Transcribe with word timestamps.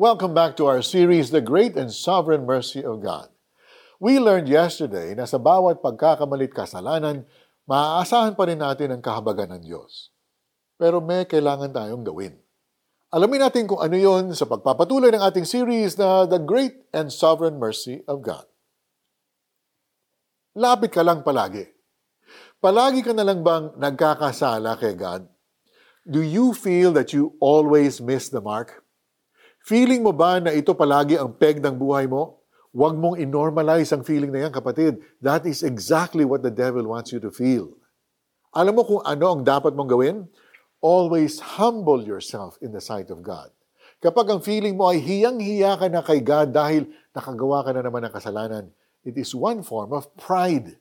Welcome 0.00 0.32
back 0.32 0.56
to 0.56 0.64
our 0.64 0.80
series, 0.80 1.28
The 1.28 1.44
Great 1.44 1.76
and 1.76 1.92
Sovereign 1.92 2.48
Mercy 2.48 2.80
of 2.80 3.04
God. 3.04 3.28
We 4.00 4.16
learned 4.16 4.48
yesterday 4.48 5.12
na 5.12 5.28
sa 5.28 5.36
bawat 5.36 5.84
pagkakamalit 5.84 6.56
kasalanan, 6.56 7.28
maaasahan 7.68 8.32
pa 8.32 8.48
rin 8.48 8.64
natin 8.64 8.96
ang 8.96 9.04
kahabagan 9.04 9.52
ng 9.52 9.68
Diyos. 9.68 10.08
Pero 10.80 11.04
may 11.04 11.28
kailangan 11.28 11.76
tayong 11.76 12.00
gawin. 12.00 12.32
Alamin 13.12 13.44
natin 13.44 13.68
kung 13.68 13.76
ano 13.76 13.92
yon 13.92 14.32
sa 14.32 14.48
pagpapatuloy 14.48 15.12
ng 15.12 15.20
ating 15.20 15.44
series 15.44 16.00
na 16.00 16.24
The 16.24 16.40
Great 16.40 16.80
and 16.96 17.12
Sovereign 17.12 17.60
Mercy 17.60 18.00
of 18.08 18.24
God. 18.24 18.48
Lapit 20.56 20.96
ka 20.96 21.04
lang 21.04 21.20
palagi. 21.20 21.68
Palagi 22.56 23.04
ka 23.04 23.12
na 23.12 23.28
lang 23.28 23.44
bang 23.44 23.76
nagkakasala 23.76 24.80
kay 24.80 24.96
God? 24.96 25.28
Do 26.08 26.24
you 26.24 26.56
feel 26.56 26.88
that 26.96 27.12
you 27.12 27.36
always 27.36 28.00
miss 28.00 28.32
the 28.32 28.40
mark? 28.40 28.80
Feeling 29.64 30.00
mo 30.00 30.16
ba 30.16 30.40
na 30.40 30.56
ito 30.56 30.72
palagi 30.72 31.20
ang 31.20 31.36
peg 31.36 31.60
ng 31.60 31.76
buhay 31.76 32.08
mo? 32.08 32.40
Huwag 32.70 32.96
mong 32.96 33.18
inormalize 33.20 33.90
ang 33.92 34.06
feeling 34.06 34.30
na 34.30 34.46
yan, 34.46 34.52
kapatid. 34.54 35.02
That 35.20 35.44
is 35.44 35.60
exactly 35.66 36.22
what 36.24 36.40
the 36.40 36.54
devil 36.54 36.86
wants 36.86 37.10
you 37.10 37.18
to 37.20 37.34
feel. 37.34 37.74
Alam 38.54 38.80
mo 38.80 38.82
kung 38.86 39.02
ano 39.04 39.26
ang 39.36 39.42
dapat 39.42 39.74
mong 39.74 39.90
gawin? 39.90 40.16
Always 40.80 41.60
humble 41.60 42.00
yourself 42.00 42.56
in 42.64 42.72
the 42.72 42.80
sight 42.80 43.12
of 43.12 43.20
God. 43.20 43.52
Kapag 44.00 44.32
ang 44.32 44.40
feeling 44.40 44.80
mo 44.80 44.88
ay 44.88 45.02
hiyang-hiya 45.02 45.76
ka 45.76 45.86
na 45.92 46.00
kay 46.00 46.24
God 46.24 46.56
dahil 46.56 46.88
nakagawa 47.12 47.60
ka 47.68 47.70
na 47.76 47.84
naman 47.84 48.00
ng 48.08 48.14
kasalanan, 48.16 48.64
it 49.04 49.12
is 49.20 49.36
one 49.36 49.60
form 49.60 49.92
of 49.92 50.08
pride. 50.16 50.80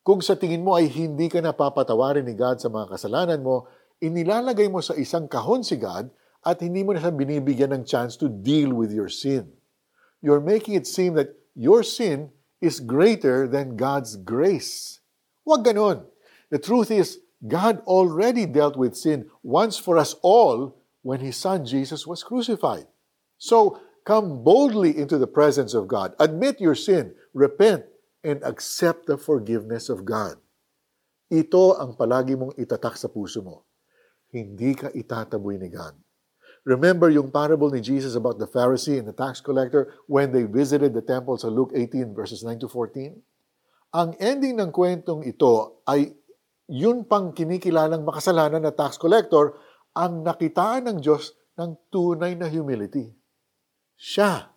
Kung 0.00 0.24
sa 0.24 0.32
tingin 0.32 0.64
mo 0.64 0.72
ay 0.72 0.88
hindi 0.88 1.28
ka 1.28 1.44
napapatawarin 1.44 2.24
ni 2.24 2.32
God 2.32 2.56
sa 2.56 2.72
mga 2.72 2.96
kasalanan 2.96 3.44
mo, 3.44 3.68
inilalagay 4.00 4.72
mo 4.72 4.80
sa 4.80 4.96
isang 4.96 5.28
kahon 5.28 5.60
si 5.60 5.76
God 5.76 6.08
at 6.44 6.60
hindi 6.60 6.84
mo 6.84 6.92
na 6.92 7.00
siya 7.00 7.16
binibigyan 7.16 7.72
ng 7.72 7.84
chance 7.88 8.20
to 8.20 8.28
deal 8.28 8.70
with 8.70 8.92
your 8.92 9.08
sin. 9.08 9.48
You're 10.20 10.44
making 10.44 10.76
it 10.76 10.84
seem 10.86 11.16
that 11.16 11.32
your 11.56 11.80
sin 11.80 12.30
is 12.60 12.80
greater 12.80 13.48
than 13.48 13.80
God's 13.80 14.16
grace. 14.20 15.00
Huwag 15.48 15.64
ganon. 15.64 16.04
The 16.52 16.60
truth 16.60 16.92
is, 16.92 17.20
God 17.44 17.80
already 17.84 18.46
dealt 18.48 18.76
with 18.76 18.96
sin 18.96 19.28
once 19.44 19.76
for 19.76 19.96
us 19.96 20.16
all 20.24 20.80
when 21.04 21.20
His 21.20 21.36
Son 21.36 21.64
Jesus 21.64 22.06
was 22.08 22.24
crucified. 22.24 22.88
So, 23.36 23.80
come 24.04 24.44
boldly 24.44 24.96
into 24.96 25.18
the 25.20 25.28
presence 25.28 25.72
of 25.72 25.88
God. 25.88 26.16
Admit 26.20 26.60
your 26.60 26.76
sin, 26.76 27.12
repent, 27.32 27.84
and 28.24 28.40
accept 28.44 29.04
the 29.04 29.20
forgiveness 29.20 29.92
of 29.92 30.04
God. 30.04 30.40
Ito 31.28 31.76
ang 31.76 31.96
palagi 31.96 32.36
mong 32.36 32.56
itatak 32.56 32.96
sa 32.96 33.12
puso 33.12 33.44
mo. 33.44 33.64
Hindi 34.32 34.72
ka 34.76 34.88
itataboy 34.92 35.60
ni 35.60 35.68
God. 35.68 36.03
Remember 36.64 37.12
yung 37.12 37.28
parable 37.28 37.68
ni 37.68 37.84
Jesus 37.84 38.16
about 38.16 38.40
the 38.40 38.48
Pharisee 38.48 38.96
and 38.96 39.04
the 39.04 39.12
tax 39.12 39.44
collector 39.44 40.00
when 40.08 40.32
they 40.32 40.48
visited 40.48 40.96
the 40.96 41.04
temple 41.04 41.36
sa 41.36 41.52
Luke 41.52 41.76
18 41.76 42.16
verses 42.16 42.40
9 42.40 42.64
to 42.64 42.68
14? 42.72 43.20
Ang 43.92 44.10
ending 44.16 44.56
ng 44.56 44.72
kwentong 44.72 45.28
ito 45.28 45.84
ay 45.84 46.16
yun 46.72 47.04
pang 47.04 47.36
kinikilalang 47.36 48.00
makasalanan 48.00 48.64
na 48.64 48.72
tax 48.72 48.96
collector 48.96 49.60
ang 49.92 50.24
nakitaan 50.24 50.88
ng 50.88 50.98
Diyos 51.04 51.36
ng 51.60 51.92
tunay 51.92 52.32
na 52.32 52.48
humility. 52.48 53.12
Siya 54.00 54.48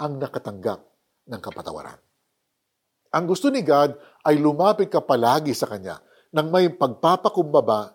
ang 0.00 0.12
nakatanggap 0.16 0.80
ng 1.28 1.40
kapatawaran. 1.44 2.00
Ang 3.12 3.24
gusto 3.28 3.52
ni 3.52 3.60
God 3.60 3.92
ay 4.24 4.40
lumapit 4.40 4.88
ka 4.88 5.04
palagi 5.04 5.52
sa 5.52 5.68
Kanya 5.68 6.00
nang 6.32 6.48
may 6.48 6.72
pagpapakumbaba 6.72 7.92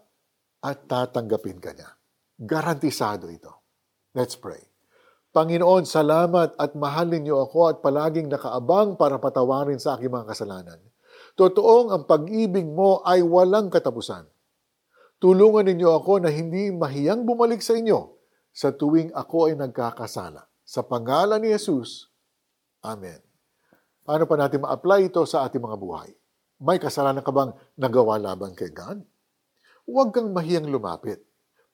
at 0.61 0.85
tatanggapin 0.85 1.57
ka 1.57 1.73
niya. 1.73 1.96
Garantisado 2.37 3.33
ito. 3.33 3.49
Let's 4.13 4.37
pray. 4.37 4.61
Panginoon, 5.33 5.85
salamat 5.85 6.57
at 6.57 6.73
mahalin 6.73 7.25
niyo 7.25 7.41
ako 7.45 7.73
at 7.73 7.77
palaging 7.81 8.29
nakaabang 8.29 8.97
para 8.97 9.17
patawarin 9.17 9.77
sa 9.77 9.97
aking 9.97 10.13
mga 10.13 10.33
kasalanan. 10.33 10.79
Totoong 11.37 11.93
ang 11.93 12.03
pag-ibig 12.09 12.65
mo 12.65 13.01
ay 13.05 13.21
walang 13.21 13.69
katapusan. 13.69 14.25
Tulungan 15.17 15.65
ninyo 15.65 15.89
ako 15.97 16.21
na 16.21 16.29
hindi 16.29 16.69
mahiyang 16.69 17.25
bumalik 17.25 17.61
sa 17.61 17.77
inyo 17.77 18.17
sa 18.53 18.73
tuwing 18.73 19.13
ako 19.13 19.49
ay 19.49 19.57
nagkakasala. 19.57 20.45
Sa 20.65 20.81
pangalan 20.85 21.41
ni 21.41 21.53
Jesus, 21.53 22.09
Amen. 22.85 23.21
Paano 24.05 24.23
pa 24.29 24.37
natin 24.37 24.63
ma-apply 24.63 25.09
ito 25.09 25.21
sa 25.25 25.45
ating 25.45 25.61
mga 25.61 25.77
buhay? 25.77 26.09
May 26.61 26.81
kasalanan 26.81 27.21
ka 27.21 27.29
bang 27.29 27.53
nagawa 27.77 28.17
laban 28.17 28.57
kay 28.57 28.73
God? 28.73 29.01
Huwag 29.85 30.09
kang 30.13 30.33
mahiyang 30.33 30.65
lumapit. 30.65 31.21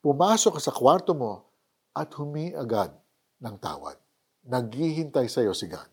Pumasok 0.03 0.59
ka 0.59 0.61
sa 0.61 0.75
kwarto 0.75 1.15
mo 1.15 1.47
at 1.95 2.11
humi 2.19 2.51
agad 2.51 2.91
ng 3.39 3.55
tawad. 3.55 3.95
Naghihintay 4.43 5.31
sa 5.31 5.39
iyo 5.39 5.55
si 5.55 5.71
God. 5.71 5.87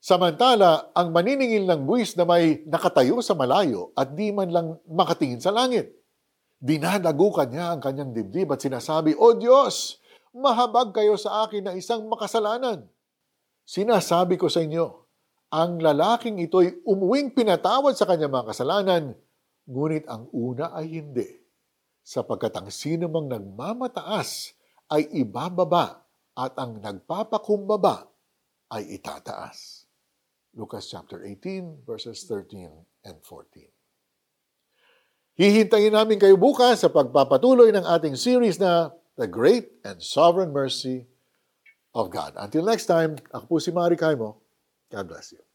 Samantala, 0.00 0.88
ang 0.96 1.12
maniningil 1.12 1.68
ng 1.68 1.84
buwis 1.84 2.16
na 2.16 2.24
may 2.24 2.64
nakatayo 2.64 3.20
sa 3.20 3.36
malayo 3.36 3.92
at 3.92 4.16
di 4.16 4.32
man 4.32 4.48
lang 4.48 4.80
makatingin 4.88 5.44
sa 5.44 5.52
langit. 5.52 5.92
Dinadagukan 6.56 7.52
niya 7.52 7.76
ang 7.76 7.84
kanyang 7.84 8.16
dibdib 8.16 8.48
at 8.48 8.64
sinasabi, 8.64 9.12
O 9.12 9.36
Diyos, 9.36 10.00
mahabag 10.32 10.96
kayo 10.96 11.20
sa 11.20 11.44
akin 11.44 11.68
na 11.68 11.76
isang 11.76 12.08
makasalanan. 12.08 12.88
Sinasabi 13.68 14.40
ko 14.40 14.48
sa 14.48 14.64
inyo, 14.64 15.04
ang 15.52 15.76
lalaking 15.76 16.40
ito'y 16.40 16.80
umuwing 16.88 17.36
pinatawad 17.36 17.92
sa 17.92 18.08
kanyang 18.08 18.32
mga 18.32 18.48
kasalanan, 18.56 19.12
ngunit 19.68 20.08
ang 20.08 20.32
una 20.32 20.72
ay 20.72 20.88
hindi, 20.88 21.39
sapagkat 22.00 22.54
ang 22.56 22.68
sino 22.72 23.06
mang 23.06 23.28
nagmamataas 23.30 24.56
ay 24.90 25.06
ibababa 25.22 26.02
at 26.34 26.56
ang 26.58 26.80
nagpapakumbaba 26.80 28.10
ay 28.72 28.98
itataas. 28.98 29.86
Lucas 30.54 30.90
chapter 30.90 31.22
18 31.22 31.86
verses 31.86 32.26
13 32.26 32.70
and 33.06 33.18
14. 33.22 33.70
Hihintayin 35.40 35.94
namin 35.94 36.20
kayo 36.20 36.36
bukas 36.36 36.84
sa 36.84 36.92
pagpapatuloy 36.92 37.72
ng 37.72 37.86
ating 37.86 38.18
series 38.18 38.60
na 38.60 38.92
The 39.16 39.30
Great 39.30 39.72
and 39.86 40.02
Sovereign 40.02 40.52
Mercy 40.52 41.08
of 41.96 42.10
God. 42.12 42.36
Until 42.36 42.66
next 42.66 42.90
time, 42.90 43.16
ako 43.32 43.44
po 43.46 43.56
si 43.56 43.70
Mari 43.72 43.96
Kaimo. 43.96 44.36
God 44.90 45.06
bless 45.06 45.32
you. 45.32 45.49